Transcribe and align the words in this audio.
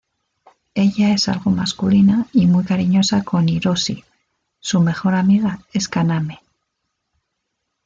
Ella 0.73 1.11
es 1.13 1.27
algo 1.27 1.51
masculina 1.51 2.25
y 2.33 2.47
muy 2.47 2.63
cariñosa 2.63 3.21
con 3.23 3.47
Hiroshi, 3.47 4.03
su 4.59 4.79
mejor 4.81 5.13
amiga 5.13 5.59
es 5.73 5.87
Kaname. 5.87 6.39